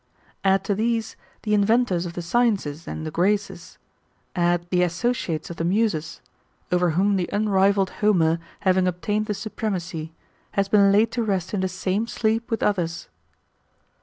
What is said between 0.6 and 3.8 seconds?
to these, the inventors of the sciences and the graces;